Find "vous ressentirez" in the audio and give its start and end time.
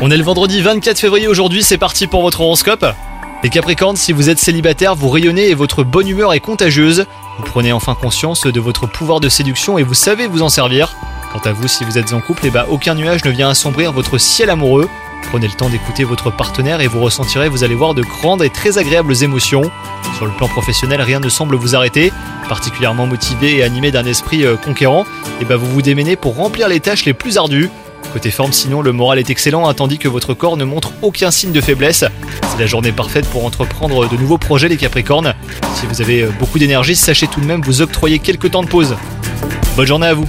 16.86-17.48